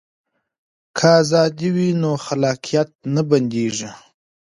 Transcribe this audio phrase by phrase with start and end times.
[0.97, 3.89] که ازادي وي نو خلاقیت نه بنديږي.